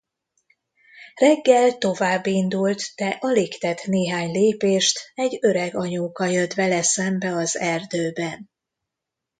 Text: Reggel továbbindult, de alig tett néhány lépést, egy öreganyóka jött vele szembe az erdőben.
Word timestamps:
Reggel 1.15 1.77
továbbindult, 1.77 2.81
de 2.95 3.17
alig 3.19 3.57
tett 3.57 3.85
néhány 3.85 4.31
lépést, 4.31 4.99
egy 5.15 5.37
öreganyóka 5.41 6.25
jött 6.25 6.53
vele 6.53 6.81
szembe 6.81 7.29
az 7.35 7.57
erdőben. 7.57 8.49